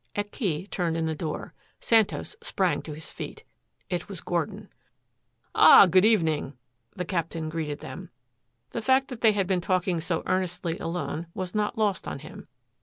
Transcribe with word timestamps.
A 0.15 0.23
key 0.23 0.65
turned 0.65 0.97
in 0.97 1.05
the 1.05 1.13
door. 1.13 1.53
Santos 1.79 2.35
sprang 2.41 2.81
to 2.81 2.93
his 2.95 3.11
feet. 3.13 3.43
It 3.87 4.09
was 4.09 4.19
Gordon. 4.19 4.69
"Ah, 5.53 5.85
good 5.85 6.05
evening," 6.05 6.57
the 6.95 7.05
Captain 7.05 7.49
greeted 7.49 7.81
them. 7.81 8.09
The 8.71 8.81
fact 8.81 9.09
that 9.09 9.21
they 9.21 9.33
had 9.33 9.45
been 9.45 9.61
talking 9.61 10.01
so 10.01 10.23
earnestly 10.25 10.79
alone 10.79 11.27
was 11.35 11.53
not 11.53 11.77
lost 11.77 12.07
on 12.07 12.17
him. 12.17 12.47